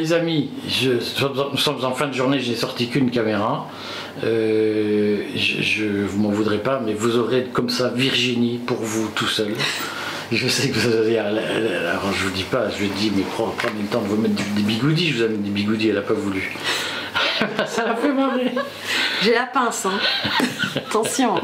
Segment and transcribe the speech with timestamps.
[0.00, 3.66] Mes amis, je, nous sommes en fin de journée, j'ai sorti qu'une caméra.
[4.24, 9.26] Euh, je, vous m'en voudrez pas, mais vous aurez comme ça Virginie pour vous tout
[9.26, 9.52] seul.
[10.32, 11.18] Je sais que vous avez.
[11.18, 14.62] Alors je vous dis pas, je dis, mais prenez le temps de vous mettre des
[14.62, 15.10] bigoudis.
[15.10, 16.50] Je vous amène des bigoudis, elle a pas voulu.
[17.66, 18.52] ça l'a fait marrer.
[19.22, 20.00] J'ai la pince, hein.
[20.76, 21.34] Attention.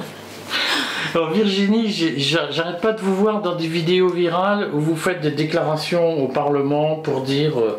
[1.17, 5.31] Alors Virginie, j'arrête pas de vous voir dans des vidéos virales où vous faites des
[5.31, 7.79] déclarations au Parlement pour dire euh,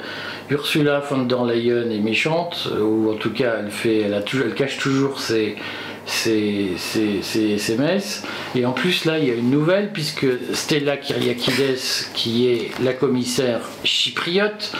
[0.49, 4.55] Ursula von der Leyen est méchante, ou en tout cas elle, fait, elle, a elle
[4.55, 5.55] cache toujours ses,
[6.07, 6.73] ses,
[7.53, 8.23] SMS.
[8.55, 11.77] Et en plus, là, il y a une nouvelle, puisque Stella Kyriakides,
[12.13, 14.73] qui est la commissaire chypriote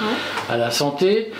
[0.49, 1.31] à la santé,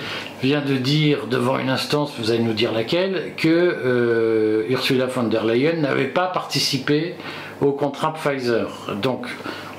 [0.42, 5.24] vient de dire devant une instance, vous allez nous dire laquelle, que euh, Ursula von
[5.24, 7.16] der Leyen n'avait pas participé
[7.62, 8.70] au contrat Pfizer.
[9.02, 9.26] Donc,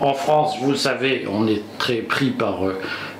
[0.00, 2.74] en France, vous le savez, on est très pris par euh,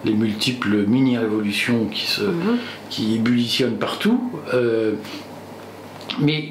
[0.04, 2.58] les multiples mini-révolutions qui, se, mhm.
[2.90, 4.30] qui ébullitionnent partout.
[4.54, 4.94] Euh,
[6.20, 6.50] mais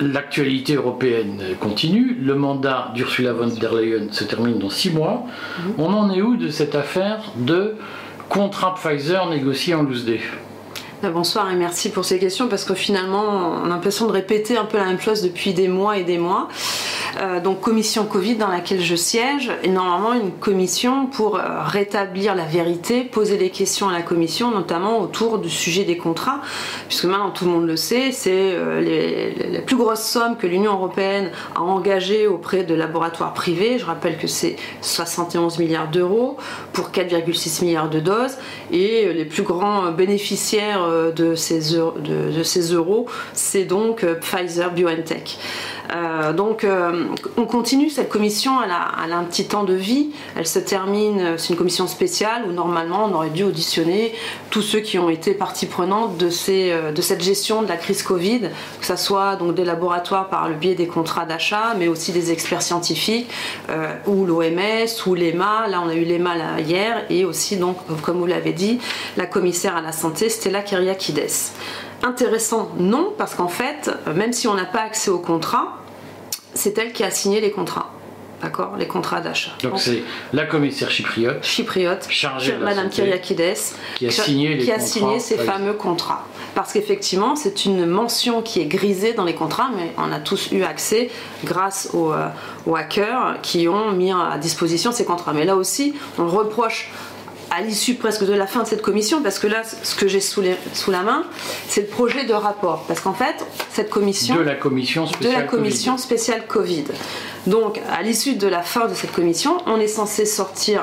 [0.00, 2.16] l'actualité européenne continue.
[2.20, 5.26] Le mandat d'Ursula von der Leyen se termine dans six mois.
[5.58, 5.74] Mhm.
[5.78, 7.76] On en est où de cette affaire de
[8.28, 10.20] contrat Pfizer négocié en loose day
[11.02, 13.22] ah, bonsoir et merci pour ces questions parce que finalement
[13.62, 16.16] on a l'impression de répéter un peu la même chose depuis des mois et des
[16.16, 16.48] mois.
[17.18, 22.34] Euh, donc commission Covid dans laquelle je siège et normalement une commission pour euh, rétablir
[22.34, 26.40] la vérité, poser des questions à la commission, notamment autour du sujet des contrats,
[26.88, 30.72] puisque maintenant tout le monde le sait, c'est euh, la plus grosse somme que l'Union
[30.74, 33.78] européenne a engagée auprès de laboratoires privés.
[33.78, 36.36] Je rappelle que c'est 71 milliards d'euros
[36.72, 38.36] pour 4,6 milliards de doses
[38.70, 45.38] et les plus grands bénéficiaires de ces, de ces euros, c'est donc Pfizer BioNTech.
[46.36, 46.66] Donc
[47.36, 51.50] on continue, cette commission, elle a, un petit temps de vie, elle se termine, c'est
[51.50, 54.12] une commission spéciale où normalement on aurait dû auditionner
[54.50, 58.50] tous ceux qui ont été partie prenante de, euh, cette gestion de la crise Covid,
[58.80, 62.32] que ce soit donc des laboratoires par le biais des contrats d'achat, mais aussi des
[62.32, 63.30] experts scientifiques,
[64.06, 68.26] ou l'OMS, ou l'EMA, là on a eu l'EMA hier, et aussi donc, comme vous
[68.26, 68.78] l'avez dit,
[69.16, 71.52] la commissaire à la santé, Stella Kyriakides.
[72.02, 75.78] Intéressant, non, parce qu'en fait, même si on n'a pas accès au contrat,
[76.56, 77.90] c'est elle qui a signé les contrats.
[78.42, 79.52] D'accord Les contrats d'achat.
[79.62, 80.02] Donc c'est
[80.32, 81.42] la commissaire chypriote.
[81.42, 83.56] Chypriote, chargée de Madame Kyriakides,
[83.96, 86.26] qui a signé, qui a signé ces fameux contrats.
[86.54, 90.52] Parce qu'effectivement, c'est une mention qui est grisée dans les contrats, mais on a tous
[90.52, 91.10] eu accès
[91.44, 92.28] grâce aux, euh,
[92.66, 95.32] aux hackers qui ont mis à disposition ces contrats.
[95.32, 96.90] Mais là aussi, on reproche
[97.56, 100.20] à l'issue presque de la fin de cette commission, parce que là, ce que j'ai
[100.20, 100.42] sous,
[100.74, 101.24] sous, la main,
[101.68, 102.84] c'est le projet de rapport.
[102.86, 104.36] Parce qu'en fait, cette commission.
[104.36, 105.32] De la commission spéciale.
[105.32, 106.02] De la commission COVID.
[106.02, 106.84] spéciale Covid.
[107.46, 110.82] Donc, à l'issue de la fin de cette commission, on est censé sortir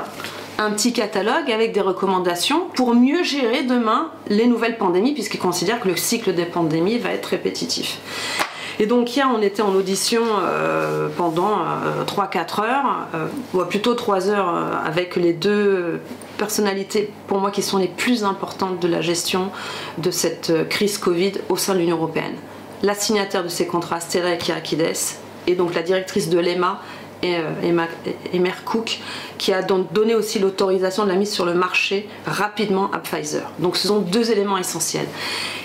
[0.58, 5.80] un petit catalogue avec des recommandations pour mieux gérer demain les nouvelles pandémies, puisqu'ils considèrent
[5.80, 8.00] que le cycle des pandémies va être répétitif.
[8.80, 11.60] Et donc hier, on était en audition euh, pendant
[12.08, 16.00] 3-4 euh, heures, euh, ou plutôt 3 heures avec les deux
[16.38, 19.52] personnalités, pour moi, qui sont les plus importantes de la gestion
[19.98, 22.36] de cette crise Covid au sein de l'Union européenne.
[22.82, 25.18] La signataire de ces contrats, Stella Kyriakides,
[25.48, 26.82] et donc la directrice de l'EMA,
[27.24, 29.00] Emer Cook,
[29.38, 33.52] qui a donc donné aussi l'autorisation de la mise sur le marché rapidement à Pfizer.
[33.60, 35.08] Donc ce sont deux éléments essentiels.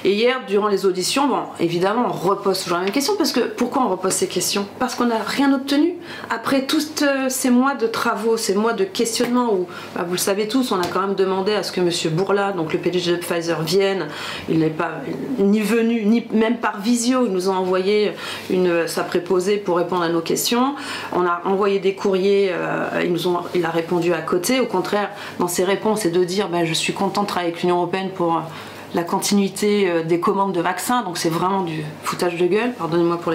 [0.04, 3.41] Et hier, durant les auditions, bon, évidemment, on repose toujours la même question parce que
[3.41, 4.66] pourquoi on repose ces questions?
[4.78, 5.96] Parce qu'on n'a rien obtenu.
[6.30, 10.19] Après tous euh, ces mois de travaux, ces mois de questionnement où, bah, vous le
[10.19, 11.90] savez tous, on a quand même demandé à ce que M.
[12.12, 14.06] Bourla, donc le PDG de Pfizer, vienne.
[14.48, 15.00] Il n'est pas
[15.38, 17.26] ni venu, ni même par visio.
[17.26, 18.12] Ils nous ont envoyé
[18.86, 20.75] sa préposée pour répondre à nos questions.
[21.12, 22.50] On a envoyé des courriers.
[22.53, 23.04] Euh,
[23.54, 24.60] il répondu à côté.
[24.60, 27.62] Au contraire, dans ses réponses, c'est de dire ben, je suis content de travailler avec
[27.62, 28.41] l'Union européenne pour euh,
[28.94, 31.02] la continuité euh, des commandes de vaccins.
[31.02, 32.72] Donc c'est vraiment du foutage de gueule.
[32.75, 33.32] Pardonnez-moi pour,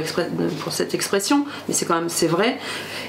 [0.64, 2.58] pour, cette expression, mais c'est quand même vrai.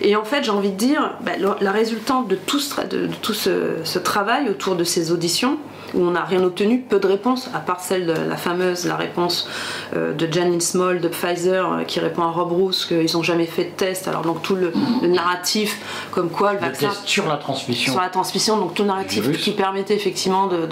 [0.02, 4.76] Et en fait, j'ai envie de dire ben, la résultante de, tout ce, travail autour
[4.76, 5.58] de ces auditions
[5.94, 8.96] où on n'a rien obtenu, peu de réponses, à part celle de la fameuse, la
[8.96, 9.49] réponse
[9.94, 13.46] euh, de Janine Small de Pfizer euh, qui répond à Rob Roos qu'ils n'ont jamais
[13.46, 14.08] fait de test.
[14.08, 15.79] Alors donc tout le, narratif
[16.11, 16.91] comme quoi le vaccin...
[17.05, 17.93] sur la transmission.
[17.93, 20.69] Sur la transmission, donc tout le narratif qui permettait effectivement de,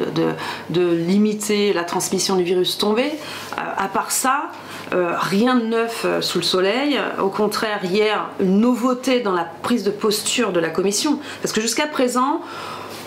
[0.71, 3.05] de, limiter la transmission du virus tombé.
[3.05, 4.51] Euh, à part ça,
[4.91, 6.99] rien de neuf sous le soleil.
[7.19, 11.19] Au contraire, hier, une nouveauté dans la prise de posture de la Commission.
[11.41, 12.43] Parce que jusqu'à présent,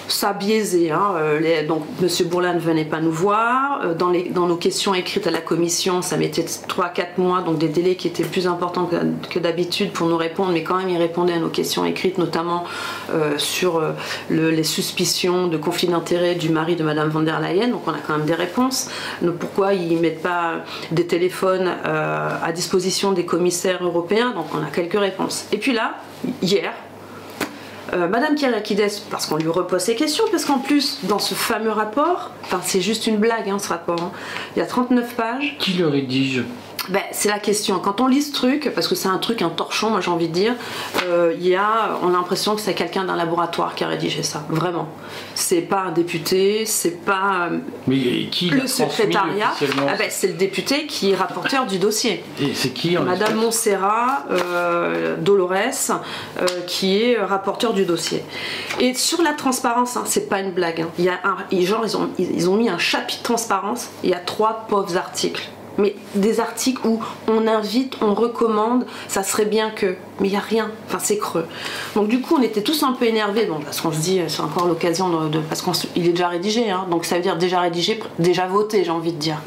[0.08, 0.34] ça a.
[0.34, 1.16] Hein.
[1.18, 2.08] Euh, donc, M.
[2.28, 3.82] Bourla ne venait pas nous voir.
[3.84, 7.96] Euh, dans, nos questions écrites à la commission, ça mettait 3-4 mois, donc des délais
[7.96, 8.90] qui étaient plus importants
[9.30, 12.66] que, d'habitude pour nous répondre, mais quand même, il répondait à nos questions écrites, notamment
[13.12, 13.82] euh, sur
[14.30, 17.70] les suspicions de conflit d'intérêt du mari de Mme von der Leyen.
[17.70, 18.90] Donc, on a quand même des réponses.
[19.40, 24.32] Pourquoi ils ne mettent pas des téléphones à disposition des commissaires européens?
[24.32, 25.46] Donc, on a quelques réponses.
[25.52, 25.96] Et puis là,
[26.42, 26.74] hier,
[27.94, 31.72] euh, Madame Kyriakides, parce qu'on lui repose ses questions, parce qu'en plus, dans ce fameux
[31.72, 34.12] rapport, enfin c'est juste une blague hein, ce rapport, hein,
[34.56, 35.56] il y a 39 pages.
[35.60, 36.44] Qui le rédige?
[36.90, 37.80] Ben, c'est la question.
[37.80, 40.28] Quand on lit ce truc, parce que c'est un truc, un torchon, moi j'ai envie
[40.28, 40.54] de dire,
[41.04, 44.44] euh, y a, on a l'impression que c'est quelqu'un d'un laboratoire qui a rédigé ça.
[44.50, 44.88] Vraiment.
[45.34, 49.54] C'est pas un député, c'est pas euh, Mais qui le secrétariat?
[49.88, 52.24] Ah ben, c'est le député qui est rapporteur du dossier.
[52.40, 58.24] Et c'est qui Madame Montserrat euh, Dolores, euh, qui est rapporteur du dossier.
[58.80, 60.82] Et sur la transparence, hein, c'est pas une blague.
[60.82, 60.90] Hein.
[61.00, 64.20] Y a un, genre, ils ont, ils ont mis un chapitre transparence, il y a
[64.20, 69.96] trois pauvres articles mais des articles où on invite, on recommande, ça serait bien que,
[70.20, 71.46] mais il n'y a rien, enfin c'est creux.
[71.96, 74.42] Donc du coup on était tous un peu énervés, bon, parce qu'on se dit c'est
[74.42, 78.00] encore l'occasion de, parce qu'il est déjà rédigé, hein, donc ça veut dire déjà rédigé,
[78.20, 79.38] déjà voté j'ai envie de dire.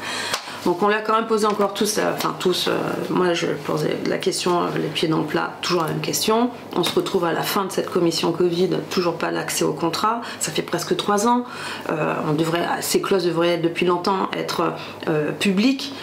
[0.65, 2.73] Donc on l'a quand même posé encore tous, euh, enfin tous, euh,
[3.09, 6.49] moi je posais la question, euh, les pieds dans le plat, toujours la même question.
[6.75, 10.21] On se retrouve à la fin de cette commission Covid, toujours pas l'accès au contrat,
[10.39, 11.45] ça fait presque trois ans.
[11.89, 14.73] on devrait, ces clauses devraient depuis longtemps être
[15.39, 15.93] publiques.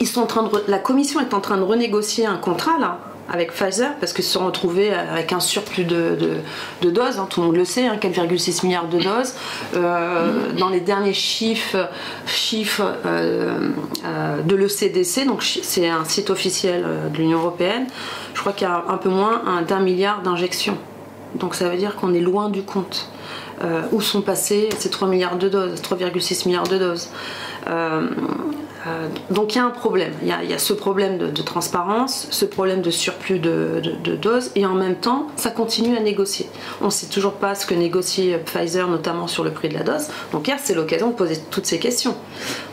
[0.00, 2.98] ils sont en train de, la commission est en train de renégocier un contrat là
[3.32, 6.40] avec Pfizer parce qu'ils se sont retrouvés avec un surplus de,
[6.82, 9.34] doses, hein, tout le monde le sait, 4,6 hein, milliards de doses.
[9.74, 11.76] Euh, dans les derniers chiffres,
[13.06, 13.70] euh,
[14.04, 17.86] euh, de l'ECDC, donc c'est un site officiel de l'Union Européenne,
[18.34, 20.78] je crois qu'il y a un peu moins d'un milliard d'injections.
[21.34, 23.10] Donc ça veut dire qu'on est loin du compte.
[23.92, 27.08] où sont passés ces 3 milliards de doses, 3,6 milliards de doses
[29.30, 30.12] donc il y a un problème.
[30.22, 33.80] Il y a, ce problème de, transparence, ce problème de surplus de,
[34.20, 36.48] doses, et en même temps, ça continue à négocier.
[36.80, 39.82] On ne sait toujours pas ce que négocie Pfizer, notamment sur le prix de la
[39.82, 40.08] dose.
[40.32, 42.14] Donc hier, c'est l'occasion de poser toutes ces questions.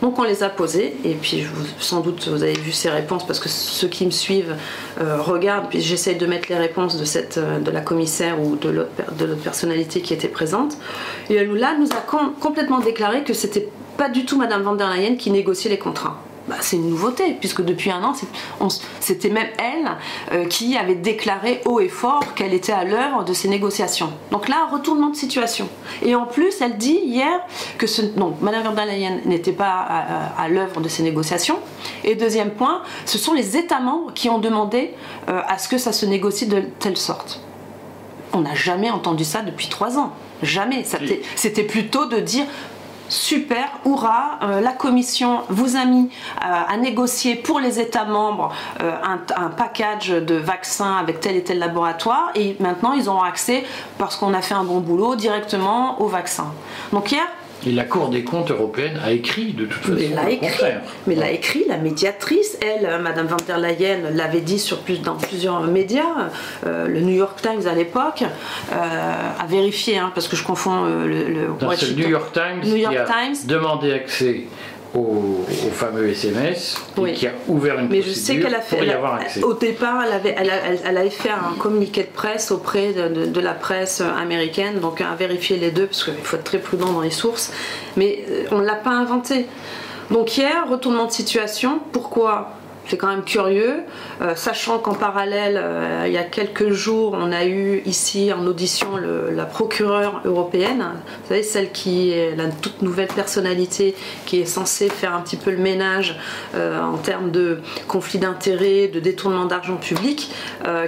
[0.02, 1.46] Donc on les a posées, et puis
[1.80, 4.56] sans doute vous avez vu ces réponses, parce que ceux qui me suivent
[5.02, 7.06] euh, regardent, puis j'essaye de mettre les réponses de,
[7.38, 10.78] euh, de la commissaire ou de l'autre personnalité qui était présente.
[11.30, 15.16] Et elle nous a complètement déclaré que c'était pas du tout Madame van der Leyen
[15.16, 16.18] qui négociait les contrats.
[16.48, 18.14] Bah, c'est une nouveauté, puisque depuis un an,
[19.00, 19.90] c'était même elle
[20.34, 24.12] euh, qui avait déclaré haut et fort qu'elle était à l'œuvre de ces négociations.
[24.30, 25.70] Donc là, retournement de situation.
[26.02, 27.40] Et en plus, elle dit hier
[27.78, 29.88] que ce, donc, Madame van der Leyen n'était pas
[30.38, 31.60] à, l'œuvre de ces négociations.
[32.04, 34.94] Et deuxième point, ce sont les États membres qui ont demandé
[35.30, 37.40] euh, à ce que ça se négocie de telle sorte.
[38.34, 40.12] On n'a jamais entendu ça depuis trois ans.
[40.42, 40.84] Jamais.
[41.36, 42.46] C'était plutôt de dire
[43.10, 46.10] super, hurrah, euh, la Commission vous a mis
[46.44, 51.44] euh, à négocier pour les États membres euh, un, package de vaccins avec tel et
[51.44, 53.64] tel laboratoire et maintenant ils auront accès,
[53.98, 56.54] parce qu'on a fait un bon boulot, directement aux vaccins.
[56.92, 57.26] Donc hier,
[57.66, 59.96] et la Cour des comptes européenne a écrit de toute façon.
[59.98, 60.66] Mais l'a écrit,
[61.08, 65.16] mais l'a écrit la médiatrice, elle, Madame van der Leyen, l'avait dit sur plus, dans
[65.16, 66.30] plusieurs médias.
[66.66, 70.86] Euh, le New York Times à l'époque euh, a vérifié, hein, parce que je confonds
[70.86, 73.36] euh, le, le, le New York Times New York qui a Times.
[73.46, 74.42] demandé accès
[74.96, 76.78] au, fameux SMS
[77.16, 79.44] qui a ouvert une Mais je sais qu'elle a fait, pour y avoir accès.
[79.44, 84.02] Au départ, elle avait, elle, avait fait un communiqué de presse auprès de, la presse
[84.02, 87.52] américaine, donc à vérifier les deux, parce qu'il faut être très prudent dans les sources.
[87.98, 89.48] Mais euh, on ne l'a pas inventé.
[90.12, 91.80] Donc hier, retournement de situation.
[91.92, 92.52] Pourquoi
[92.88, 93.84] c'est quand même curieux,
[94.22, 98.46] euh, sachant qu'en parallèle, euh, il y a quelques jours, on a eu ici en
[98.46, 100.86] audition la procureure européenne,
[101.24, 105.38] vous savez, celle qui est la toute nouvelle personnalité qui est censée faire un petit
[105.38, 106.20] peu le ménage
[106.56, 110.32] euh, en termes de conflit d'intérêts, de détournement d'argent public,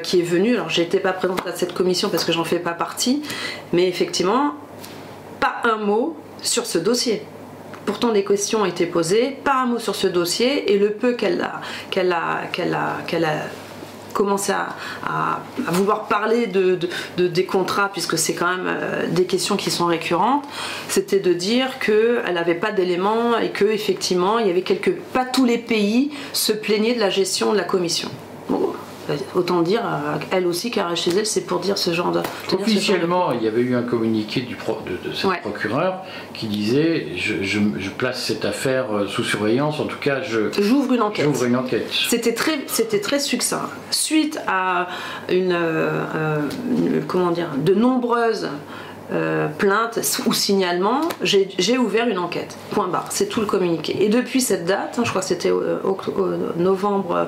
[0.04, 0.56] qui est venue.
[0.56, 3.22] Alors, j'étais pas présente à cette commission parce que j'en fais pas partie,
[3.74, 4.54] mais effectivement,
[5.40, 7.24] pas un mot sur ce dossier.
[7.86, 11.14] Pourtant, des questions ont été posées, pas un mot sur ce dossier, et le peu
[11.14, 11.62] qu'elle a,
[11.92, 12.14] qu'elle
[14.54, 16.80] à, vouloir parler de,
[17.18, 20.46] des contrats, puisque c'est quand même euh, des questions qui sont récurrentes,
[20.88, 25.26] c'était de dire qu'elle n'avait pas d'éléments et que effectivement il y avait quelques pas
[25.26, 28.10] tous les pays se plaignaient de la gestion de la commission.
[29.36, 32.22] Autant dire, euh, elle aussi, car chez elle, c'est pour dire ce genre de.
[32.54, 36.02] Officiellement, il y avait eu un communiqué du de, cette procureur
[36.34, 40.52] qui disait je, place cette affaire euh, sous surveillance, en tout cas, je.
[40.60, 41.26] J'ouvre une enquête.
[41.26, 41.88] J'ouvre une enquête.
[41.92, 43.70] C'était très, c'était très succinct.
[43.92, 44.88] Suite à
[45.30, 46.42] une, euh,
[47.08, 48.50] comment dire, de nombreuses
[49.12, 52.58] euh, plainte ou signalement, j'ai ouvert une enquête.
[52.72, 53.08] Point barre.
[53.12, 54.04] C'est tout le communiqué.
[54.04, 55.98] Et depuis cette date, hein, je crois que c'était au,
[56.58, 57.28] novembre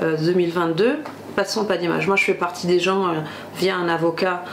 [0.00, 0.98] 2022,
[1.36, 2.06] pas de son, pas d'image.
[2.06, 3.12] Moi, je fais partie des gens,
[3.56, 4.44] via un avocat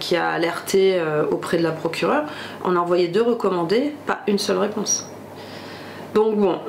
[0.00, 2.24] qui a alerté auprès de la procureure,
[2.64, 5.08] on a envoyé deux recommandés, pas une seule réponse.
[6.14, 6.60] Donc bon,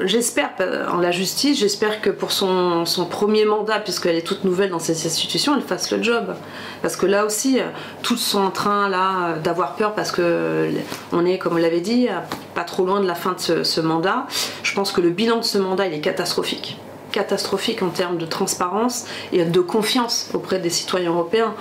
[0.00, 0.50] j'espère
[0.92, 5.06] en la justice, j'espère que pour son, premier mandat, puisqu'elle est toute nouvelle dans cette
[5.06, 6.34] institution, elle fasse le job.
[6.82, 7.60] Parce que là aussi,
[8.02, 10.70] tous sont en train là d'avoir peur parce que
[11.12, 12.08] on est, comme on l'avait dit,
[12.56, 14.26] pas trop loin de la fin de ce, mandat.
[14.64, 16.76] Je pense que le bilan de ce mandat, il est catastrophique
[17.12, 21.54] catastrophique en termes de transparence et de confiance auprès des citoyens européens.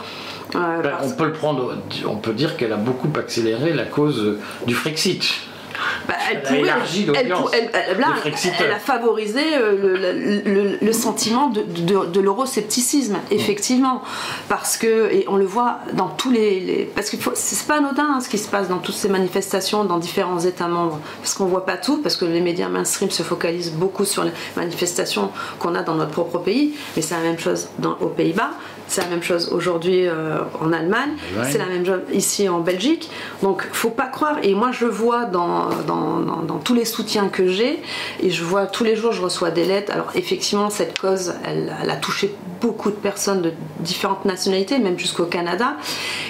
[0.55, 1.75] Euh, ben, on peut le prendre,
[2.07, 5.24] on peut dire qu'elle a beaucoup accéléré la cause du Frexit.
[6.07, 6.69] Bah, elle, pourrait,
[7.13, 14.01] elle, a favorisé euh, le, sentiment de, l'euroscepticisme, effectivement.
[14.48, 16.91] Parce que, et on le voit dans tous les.
[16.95, 19.98] parce que c'est pas anodin hein, ce qui se passe dans toutes ces manifestations dans
[19.98, 21.00] différents États membres.
[21.21, 24.31] Parce qu'on voit pas tout, parce que les médias mainstream se focalisent beaucoup sur les
[24.55, 26.75] manifestations qu'on a dans notre propre pays.
[26.95, 28.51] Mais c'est la même chose dans, aux Pays-Bas,
[28.89, 31.12] c'est la même chose aujourd'hui euh, en Allemagne,
[31.43, 33.10] c'est la même chose ici en Belgique.
[33.43, 37.81] Donc faut pas croire, et moi je vois dans, dans, tous les soutiens que j'ai,
[38.22, 39.91] et je vois tous les jours, je reçois des lettres.
[39.93, 45.25] Alors effectivement, cette cause, elle, a touché beaucoup de personnes de différentes nationalités, même jusqu'au
[45.25, 45.77] Canada.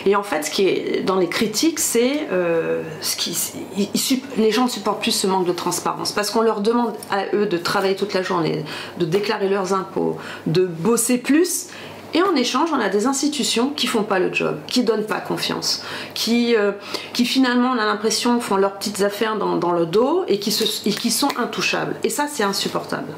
[0.06, 4.68] Et en fait, ce qui est dans les critiques, c'est euh, ce qui, les gens
[4.68, 8.14] supportent plus ce manque de transparence, parce qu'on leur demande à eux de travailler toute
[8.14, 8.66] la journée,
[8.98, 11.68] de déclarer leurs impôts, de bosser plus
[12.14, 15.20] et en échange, on a des institutions qui font pas le job, qui donnent pas
[15.20, 16.72] confiance, qui, euh,
[17.14, 21.30] qui finalement, on a l'impression, font leurs petites affaires dans, le dos et qui, sont
[21.38, 21.96] intouchables.
[22.04, 23.12] Et ça, c'est insupportable.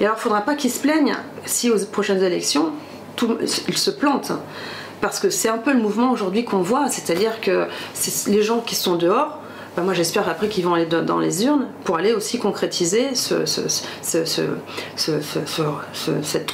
[0.00, 2.72] Et alors, il faudra pas qu'ils se plaignent si aux prochaines élections,
[3.68, 4.32] ils se plantent.
[5.02, 7.66] Parce que c'est un peu le mouvement aujourd'hui qu'on voit, c'est-à-dire que
[8.26, 9.39] les gens qui sont dehors,
[9.76, 13.64] bah, moi j'espère après qu'ils vont aller dans les urnes pour aller aussi concrétiser cette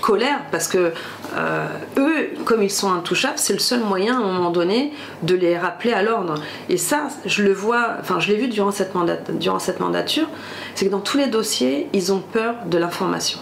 [0.00, 0.92] colère parce que
[1.34, 4.92] euh, eux, comme ils sont intouchables, c'est le seul moyen à un moment donné
[5.22, 6.34] de les rappeler à l'ordre.
[6.68, 8.70] Et ça, je le vois, enfin je l'ai vu durant
[9.30, 10.28] durant cette mandature,
[10.74, 13.38] c'est que dans tous les dossiers, ils ont peur de l'information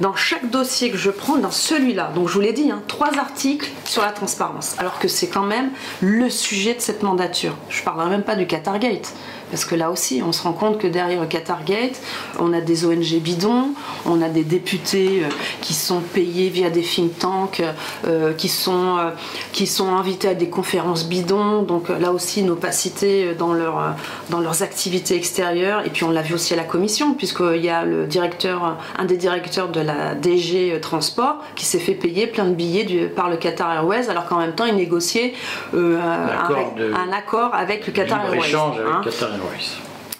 [0.00, 3.18] dans chaque dossier que je prends, dans celui-là, donc je vous l'ai dit, hein, trois
[3.18, 7.54] articles sur la transparence, alors que c'est quand même le sujet de cette mandature.
[7.68, 9.12] Je ne parlerai même pas du Qatargate.
[9.50, 12.00] Parce que là aussi, on se rend compte que derrière Qatargate,
[12.38, 13.70] on a des ONG bidons,
[14.04, 15.28] on a des députés euh,
[15.60, 17.62] qui sont payés via des think tanks,
[18.06, 19.10] euh, qui, sont, euh,
[19.52, 21.62] qui sont invités à des conférences bidons.
[21.62, 23.94] Donc là aussi, une opacité dans, leur,
[24.30, 25.86] dans leurs activités extérieures.
[25.86, 29.04] Et puis on l'a vu aussi à la commission, puisqu'il y a le directeur, un
[29.04, 33.30] des directeurs de la DG Transport qui s'est fait payer plein de billets du, par
[33.30, 35.34] le Qatar Airways, alors qu'en même temps, il négociait
[35.72, 38.54] un, accord avec le Qatar Airways.
[38.54, 39.02] Hein.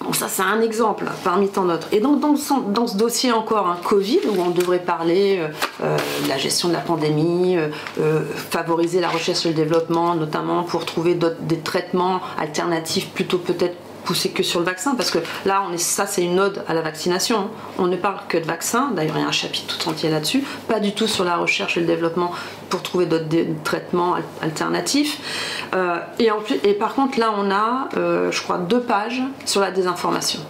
[0.00, 1.88] Bon, ça, c'est un exemple parmi tant d'autres.
[1.90, 5.48] Et donc, dans, ce dossier encore, un hein, Covid, où on devrait parler euh,
[5.82, 10.62] euh, de la gestion de la pandémie, euh, favoriser la recherche et le développement, notamment
[10.62, 15.64] pour trouver des traitements alternatifs plutôt peut-être pousser que sur le vaccin, parce que là,
[15.68, 17.38] on est, ça, c'est une ode à la vaccination.
[17.38, 17.50] Hein.
[17.78, 18.92] On ne parle que de vaccin.
[18.94, 20.42] D'ailleurs, il y a un chapitre tout entier là-dessus.
[20.68, 22.32] Pas du tout sur la recherche et le développement
[22.70, 23.26] pour trouver d'autres
[23.64, 25.68] traitements alternatifs.
[25.74, 29.22] Euh, et, en plus, et par contre, là, on a, euh, je crois, deux pages
[29.44, 30.40] sur la désinformation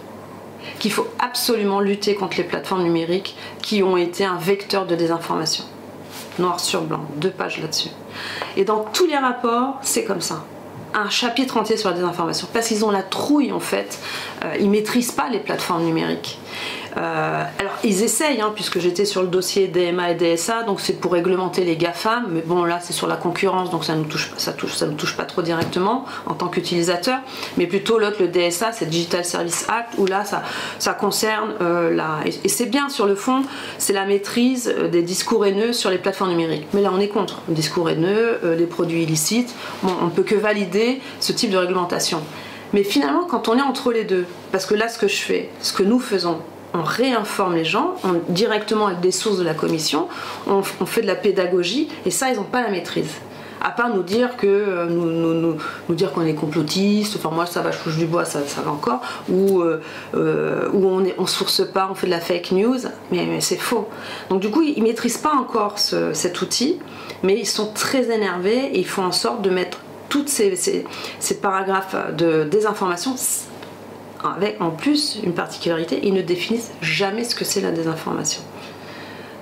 [0.79, 5.63] qu'il faut absolument lutter contre les plateformes numériques qui ont été un vecteur de désinformation.
[6.37, 7.89] Noir sur blanc, deux pages là-dessus.
[8.57, 10.43] Et dans tous les rapports, c'est comme ça
[10.93, 13.99] un chapitre entier sur la désinformation parce qu'ils ont la trouille en fait.
[14.43, 16.39] Euh, ils maîtrisent pas les plateformes numériques.
[16.97, 20.99] Euh, alors ils essayent, hein, puisque j'étais sur le dossier DMA et DSA, donc c'est
[20.99, 24.31] pour réglementer les GAFAM, mais bon là c'est sur la concurrence, donc ça ne touche,
[24.97, 27.19] touche, pas trop directement en tant qu'utilisateur,
[27.57, 30.43] mais plutôt l'autre, le DSA, c'est Digital Service Act, où là ça,
[30.79, 31.95] ça concerne euh.
[32.25, 33.43] Et, c'est bien sur le fond,
[33.77, 36.67] c'est la maîtrise des discours haineux sur les plateformes numériques.
[36.73, 41.01] Mais là on est contre, discours haineux, les produits illicites, on ne peut que valider
[41.19, 42.21] ce type de réglementation.
[42.73, 45.49] Mais finalement, quand on est entre les deux, parce que là, ce que je fais,
[45.61, 46.39] ce que nous faisons,
[46.73, 47.95] on réinforme les gens
[48.29, 50.07] directement avec des sources de la commission,
[50.47, 53.11] on, fait de la pédagogie, et ça, ils n'ont pas la maîtrise.
[53.59, 57.71] À part nous dire que euh, nous, dire qu'on est complotiste, enfin moi ça va,
[57.71, 59.81] je touche du bois, ça, va encore, ou euh,
[60.13, 62.77] euh, on ne source pas, on fait de la fake news,
[63.11, 63.89] mais, c'est faux.
[64.29, 66.77] Donc du coup ils maîtrisent pas encore cet outil,
[67.23, 70.55] mais ils sont très énervés et ils font en sorte de mettre toutes ces,
[71.19, 73.15] ces, paragraphes de désinformation
[74.23, 78.41] avec en plus une particularité, ils ne définissent jamais ce que c'est la désinformation.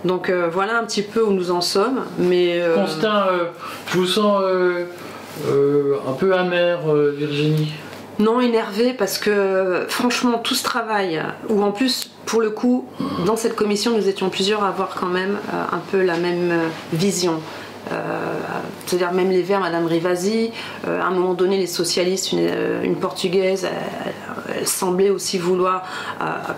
[0.04, 2.06] Donc euh, voilà un petit peu où nous en sommes.
[2.18, 3.46] Mais euh, Constant, euh,
[3.92, 4.42] je vous sens
[6.08, 6.80] un peu amer,
[7.18, 7.74] Virginie
[8.18, 12.86] non, énervé parce que franchement, tout ce travail, où en plus, pour le coup,
[13.26, 16.54] dans cette commission, nous étions plusieurs à avoir quand même un peu la même
[16.94, 17.42] vision.
[17.92, 18.40] Euh,
[18.86, 20.52] c'est-à-dire même les Verts, Madame Rivasi,
[20.88, 23.68] euh, à un moment donné, les socialistes, une, euh, portugaise,
[24.68, 25.84] semblait aussi vouloir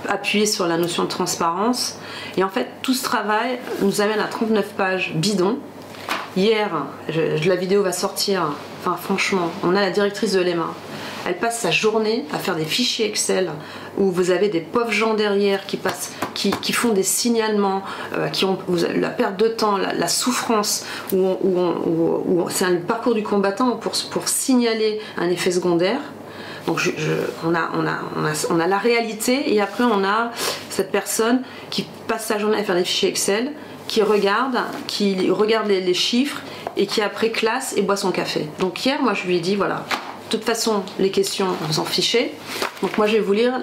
[0.07, 1.97] appuyer sur la notion de transparence.
[2.37, 5.57] Et en fait, tout ce travail nous amène à 39 pages bidon.
[6.35, 6.69] Hier,
[7.45, 8.53] la vidéo va sortir.
[8.79, 10.73] Enfin, franchement, on a la directrice de l'EMA
[11.27, 13.51] elle passe sa journée à faire des fichiers Excel
[13.97, 17.83] où vous avez des pauvres gens derrière qui, passent, qui, font des signalements,
[18.13, 18.57] euh, qui ont
[18.95, 25.01] la perte de temps, la, souffrance, où, c'est un parcours du combattant pour, pour signaler
[25.17, 25.99] un effet secondaire.
[26.67, 26.81] Donc
[27.45, 27.99] on, a, on, a,
[28.49, 30.31] on, a, la réalité et après on a
[30.69, 33.53] cette personne qui passe sa journée à faire des fichiers Excel,
[33.87, 36.41] qui regarde, qui les chiffres
[36.75, 38.47] et qui après classe et boit son café.
[38.59, 39.85] Donc hier, moi je lui ai dit voilà,
[40.27, 42.33] de toute façon, les questions, vous en fichez.
[42.81, 43.53] Donc moi, je vais vous lire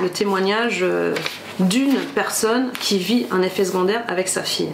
[0.00, 1.12] le témoignage euh,
[1.58, 4.70] d'une personne qui vit un effet secondaire avec sa fille.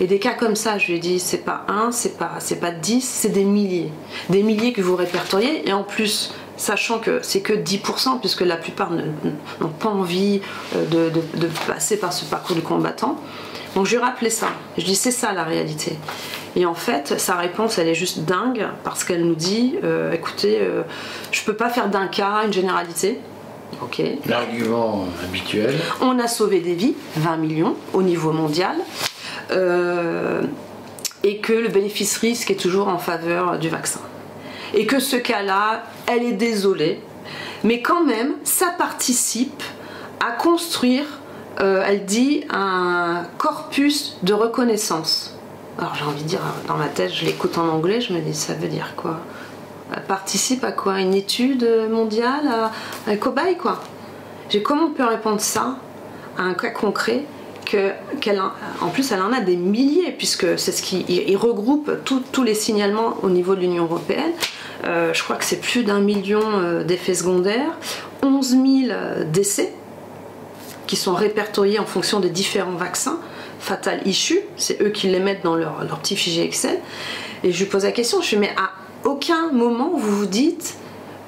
[0.00, 2.60] Et des cas comme ça, je lui ai dit, c'est pas un, c'est pas, c'est
[2.60, 3.90] pas dix, c'est des milliers.
[4.28, 5.66] Des milliers que vous répertoriez.
[5.66, 10.40] Et en plus, sachant que c'est que 10%, puisque la plupart n'ont pas envie
[10.76, 13.18] euh, de, de, passer par ce parcours du combattant.
[13.74, 14.48] Donc je lui ai rappelé ça.
[14.76, 15.96] Je dis, c'est ça la réalité.
[16.54, 20.58] Et en fait, sa réponse, elle est juste dingue parce qu'elle nous dit euh, écoutez,
[20.60, 20.82] euh,
[21.30, 23.18] je peux pas faire d'un cas une généralité.
[23.80, 24.02] Ok.
[24.26, 25.74] L'argument habituel.
[26.02, 28.76] On a sauvé des vies, 20 millions au niveau mondial.
[29.50, 30.42] Euh,
[31.24, 34.00] et que le bénéfice-risque est toujours en faveur du vaccin.
[34.74, 37.00] Et que ce cas-là, elle est désolée,
[37.64, 39.62] mais quand même, ça participe
[40.20, 41.04] à construire,
[41.58, 45.36] elle dit, un corpus de reconnaissance.
[45.78, 48.34] Alors j'ai envie de dire, dans ma tête, je l'écoute en anglais, je me dis,
[48.34, 49.20] ça veut dire quoi?
[50.08, 51.00] Participe à quoi?
[51.00, 52.46] Une étude mondiale?
[52.48, 52.70] À,
[53.10, 53.80] un cobaye, quoi?
[54.48, 55.76] J'ai, Comment on peut répondre ça
[56.38, 57.24] à un cas concret
[57.66, 57.90] que,
[58.80, 63.16] en, plus, elle en a des milliers, puisque c'est ce qui regroupe tous les signalements
[63.22, 64.32] au niveau de l'Union Européenne.
[64.84, 67.78] Euh, je crois que c'est plus d'un million euh, d'effets secondaires,
[68.22, 69.72] 11 000 euh, décès
[70.86, 73.18] qui sont répertoriés en fonction des différents vaccins
[73.60, 76.80] fatal issue, c'est eux qui les mettent dans leur, petit fichier Excel.
[77.44, 78.70] Et je lui pose la question, je lui mais à
[79.08, 80.74] aucun moment vous vous dites,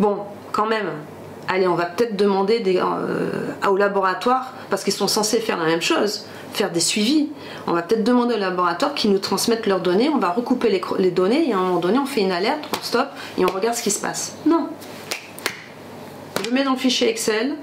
[0.01, 0.19] bon,
[0.51, 0.89] quand même,
[1.47, 2.83] allez, on va peut-être demander des,
[3.69, 7.29] au laboratoire, parce qu'ils sont censés faire la même chose, faire des suivis.
[7.67, 10.81] On va peut-être demander au laboratoire qu'ils nous transmettent leurs données, on va recouper les,
[10.99, 13.49] les, données, et à un moment donné, on fait une alerte, on stop, et on
[13.49, 14.37] regarde ce qui se passe.
[14.47, 14.69] Non.
[16.45, 17.57] Je mets dans le fichier Excel,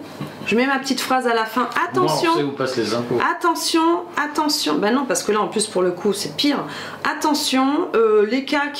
[0.45, 1.69] je mets ma petite phrase à la fin.
[1.87, 2.31] Attention.
[2.41, 3.19] où passent les impôts.
[3.37, 4.75] Attention, attention.
[4.75, 6.65] Ben non, parce que là, en plus, pour le coup, c'est pire.
[7.03, 8.71] Attention, euh, les cas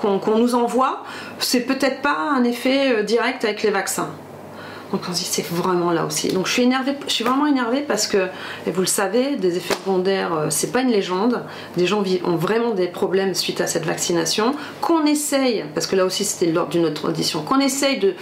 [0.00, 1.04] qu'on nous envoie,
[1.38, 4.08] c'est peut-être pas un effet euh, direct avec les vaccins.
[4.92, 6.28] Donc on se dit c'est vraiment là aussi.
[6.28, 8.28] Donc je suis énervée, je suis vraiment énervée parce que,
[8.66, 11.42] et vous le savez, des effets secondaires, euh, c'est pas une légende.
[11.76, 14.54] Des gens ont vraiment des problèmes suite à cette vaccination.
[14.80, 18.14] Qu'on essaye, parce que là aussi c'était lors d'une autre audition, qu'on essaye de,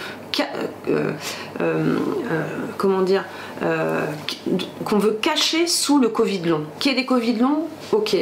[0.89, 1.11] euh,
[1.61, 1.97] euh,
[2.77, 3.25] comment dire,
[4.83, 6.63] qu'on veut cacher sous le Covid long.
[6.79, 8.15] Qu'il y ait des Covid longs, ok.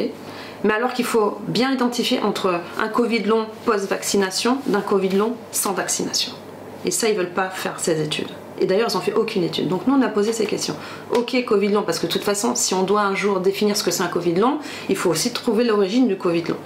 [0.64, 5.72] Mais alors qu'il faut bien identifier entre un Covid long post-vaccination d'un Covid long sans
[5.72, 6.32] vaccination.
[6.84, 8.28] Et ça, ils veulent pas faire ces études.
[8.60, 9.68] Et d'ailleurs, ils n'ont fait aucune étude.
[9.68, 10.76] Donc nous, on a posé ces questions.
[11.10, 13.82] Ok, Covid long, parce que de toute façon, si on doit un jour définir ce
[13.82, 16.56] que c'est un Covid long, il faut aussi trouver l'origine du Covid long.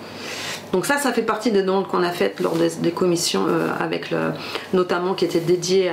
[0.72, 4.10] Donc ça, ça fait partie des demandes qu'on a faites lors des, commissions, euh, avec
[4.10, 4.32] le,
[4.74, 5.92] notamment qui étaient dédiées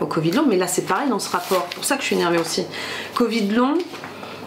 [0.00, 0.44] au Covid long.
[0.48, 1.66] Mais là, c'est pareil dans ce rapport.
[1.68, 2.64] C'est pour ça que je suis énervée aussi.
[3.14, 3.74] Covid long,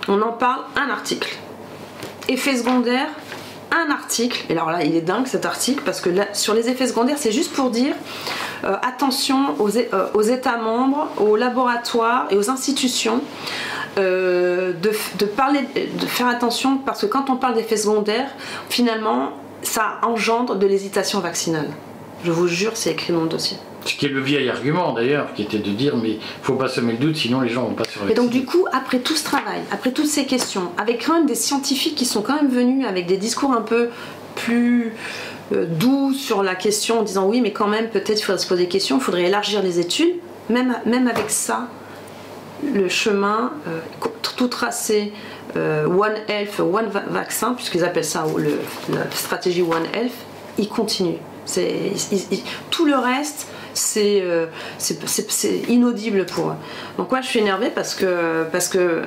[0.07, 1.37] on en parle un article.
[2.27, 3.07] Effet secondaire,
[3.71, 4.45] un article.
[4.49, 7.31] Et alors là, il est dingue cet article parce que sur les effets secondaires, c'est
[7.31, 7.95] juste pour dire
[8.63, 13.21] euh, attention euh, aux, États membres, aux laboratoires et aux institutions.
[13.97, 18.29] Euh, de, parler, de faire attention parce que quand on parle d'effets secondaires,
[18.69, 21.69] finalement, ça engendre de l'hésitation vaccinale.
[22.23, 23.57] Je vous jure, c'est écrit dans le dossier.
[23.85, 26.67] Ce qui est le vieil argument d'ailleurs, qui était de dire mais il faut pas
[26.67, 29.15] semer le doute, sinon les gens vont pas sur Et donc du coup, après tout
[29.15, 32.49] ce travail, après toutes ces questions, avec quand même des scientifiques qui sont quand même
[32.51, 33.89] venus avec des discours un peu
[34.35, 34.93] plus
[35.53, 38.47] euh, doux sur la question en disant oui mais quand même peut-être il faudrait se
[38.47, 40.15] poser des questions, il faudrait élargir les études,
[40.49, 41.67] même, même avec ça,
[42.63, 43.79] le chemin euh,
[44.35, 45.11] tout tracé
[45.57, 48.25] euh, One Health, One Vaccin, puisqu'ils appellent ça
[48.89, 50.13] la stratégie One Health,
[50.57, 51.17] il continue.
[52.69, 53.47] tout le reste,
[53.79, 54.23] c'est
[55.67, 56.55] inaudible pour eux.
[56.97, 59.03] Donc moi je suis énervée parce que parce que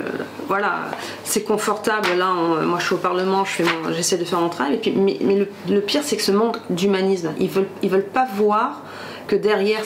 [0.48, 0.90] voilà
[1.24, 2.08] c'est confortable.
[2.16, 2.32] Là
[2.64, 3.44] moi je suis au Parlement
[3.90, 4.74] j'essaie de faire mon travail.
[4.74, 8.26] Et puis mais, le, pire c'est que ce manque d'humanisme ils veulent ils veulent pas
[8.34, 8.82] voir
[9.26, 9.82] que derrière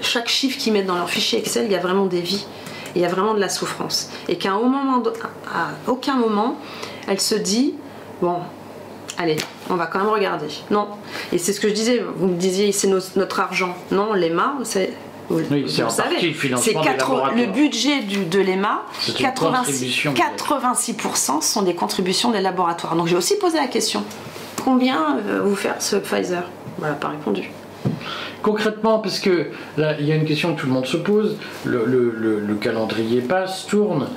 [0.00, 2.46] chaque chiffre qu'ils mettent dans leur fichier Excel il y a vraiment des vies.
[2.96, 4.10] Il y a vraiment de la souffrance.
[4.28, 4.56] Et qu'à
[5.86, 6.56] aucun moment
[7.06, 7.74] elle se dit
[8.20, 8.40] bon
[9.20, 9.36] allez,
[9.68, 10.46] on va quand même regarder.
[10.70, 10.88] Non.
[11.32, 13.74] Et c'est ce que je disais, vous me disiez, c'est notre argent.
[13.92, 14.92] Non, l'EMA, c'est.
[15.28, 20.12] Vous, Oui, c'est le le budget du- de l'EMA, C'est une 86%, contribution.
[20.14, 22.96] 86% sont des contributions des laboratoires.
[22.96, 24.02] Donc j'ai aussi posé la question
[24.64, 26.42] combien euh, vous faire ce Pfizer?
[26.78, 27.48] Voilà, pas répondu.
[28.42, 31.36] Concrètement, parce que là, il y a une question que tout le monde se pose,
[31.64, 34.08] le, le- le- le calendrier passe, tourne.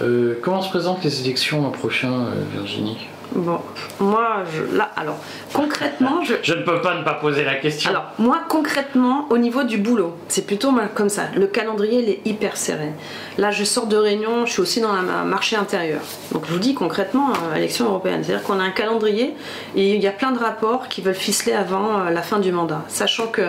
[0.00, 2.96] Euh, comment se présentent les élections l'an prochain, euh, Virginie?
[3.32, 3.60] Bon,
[4.00, 5.16] moi, je, là, alors,
[5.52, 7.90] concrètement, je, Je ne peux pas ne pas poser la question.
[7.90, 11.24] Alors, moi, concrètement, au niveau du boulot, c'est plutôt mal comme ça.
[11.36, 12.92] Le calendrier, il est hyper serré.
[13.38, 16.00] Là, je sors de réunion, je suis aussi dans le marché intérieur.
[16.32, 18.24] Donc, je vous dis concrètement, euh, élection européenne.
[18.24, 19.34] C'est-à-dire qu'on a un calendrier
[19.76, 22.50] et il y a plein de rapports qui veulent ficeler avant euh, la fin du
[22.50, 22.84] mandat.
[22.88, 23.42] Sachant que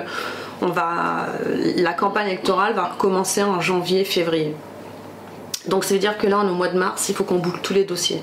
[0.61, 1.25] on va,
[1.77, 4.55] la campagne électorale va recommencer en janvier, février.
[5.67, 7.35] Donc ça veut dire que là, on est au mois de mars, il faut qu'on
[7.37, 8.21] boucle tous les dossiers.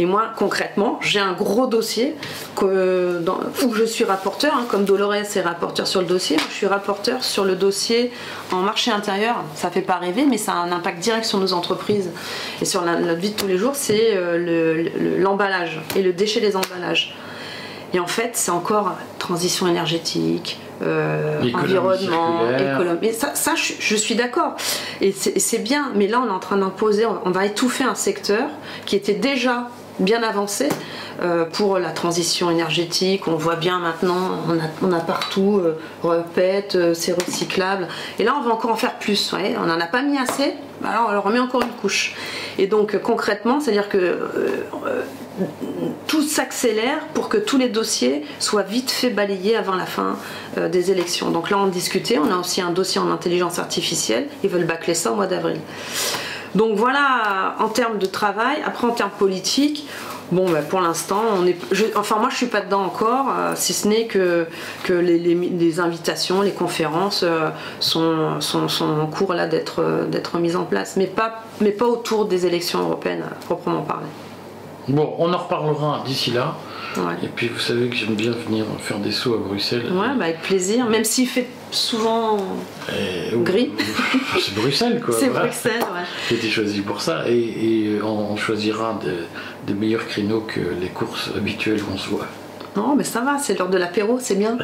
[0.00, 2.16] Et moi, concrètement, j'ai un gros dossier
[2.56, 3.22] que,
[3.64, 7.22] où je suis rapporteur, hein, comme Dolores est rapporteur sur le dossier, je suis rapporteur
[7.22, 8.10] sur le dossier
[8.50, 9.36] en marché intérieur.
[9.54, 12.10] Ça fait pas rêver, mais ça a un impact direct sur nos entreprises
[12.60, 16.02] et sur la- notre vie de tous les jours, c'est euh, le- le- l'emballage et
[16.02, 17.14] le déchet des emballages.
[17.94, 22.98] Et en fait, c'est encore transition énergétique, euh, environnement, économie.
[23.02, 24.56] Mais ça, ça, je, je suis d'accord.
[25.00, 25.92] Et c'est bien.
[25.94, 28.48] Mais là, on est en train d'imposer, on, on va étouffer un secteur
[28.86, 30.68] qui était déjà bien avancé
[31.22, 33.28] euh, pour la transition énergétique.
[33.28, 37.88] On voit bien maintenant, on a, on a partout euh, repète, euh, c'est recyclable.
[38.18, 39.30] Et là, on va encore en faire plus.
[39.30, 39.56] voyez.
[39.56, 40.54] on n'en a pas mis assez.
[40.84, 42.14] Alors, on leur remet encore une couche.
[42.58, 44.18] Et donc, concrètement, c'est-à-dire que
[46.06, 50.16] tout s'accélère pour que tous les dossiers soient vite fait balayés avant la fin
[50.58, 51.30] euh, des élections.
[51.30, 54.94] Donc là, on discutait, on a aussi un dossier en intelligence artificielle, ils veulent bâcler
[54.94, 55.58] ça au mois d'avril.
[56.54, 59.86] Donc voilà, en termes de travail, après en termes politiques,
[60.32, 63.72] bon, bah, pour l'instant, on je- enfin moi je suis pas dedans encore, euh, si
[63.72, 64.46] ce n'est que,
[64.84, 67.48] que les, invitations, les conférences euh,
[67.80, 71.70] sont, sont, sont en cours là d'être euh, d'être mises en place, mais pas, mais
[71.70, 74.06] pas autour des élections européennes proprement parler.
[74.88, 76.56] Bon, on en reparlera d'ici là.
[76.96, 77.14] Ouais.
[77.24, 79.86] Et puis vous savez que j'aime bien venir faire des sauts à Bruxelles.
[79.92, 82.36] Ouais, bah avec plaisir, même s'il fait souvent.
[82.90, 83.70] Et- Gris.
[84.40, 85.14] C'est Bruxelles quoi.
[85.18, 85.46] C'est voilà.
[85.46, 86.00] Bruxelles, ouais.
[86.28, 87.24] J'ai été choisi pour ça.
[87.28, 87.38] Et,
[87.94, 92.26] et on, on choisira des, des meilleurs créneaux que les courses habituelles qu'on se voit.
[92.76, 94.58] Non, mais ça va, c'est l'heure de l'apéro, c'est bien.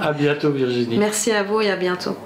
[0.00, 0.96] À bientôt Virginie.
[0.98, 2.16] Merci à vous et à bientôt.